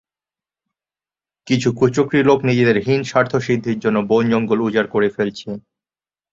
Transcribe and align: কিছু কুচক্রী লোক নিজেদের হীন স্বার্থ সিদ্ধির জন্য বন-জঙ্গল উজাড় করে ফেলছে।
কিছু 1.47 1.69
কুচক্রী 1.79 2.19
লোক 2.23 2.39
নিজেদের 2.49 2.77
হীন 2.85 3.01
স্বার্থ 3.03 3.33
সিদ্ধির 3.45 3.77
জন্য 3.79 3.97
বন-জঙ্গল 4.09 4.59
উজাড় 4.61 4.89
করে 4.93 5.07
ফেলছে। 5.15 5.49